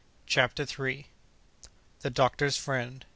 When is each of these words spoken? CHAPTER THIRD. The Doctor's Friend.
CHAPTER 0.25 0.65
THIRD. 0.65 1.03
The 1.99 2.09
Doctor's 2.09 2.57
Friend. 2.57 3.05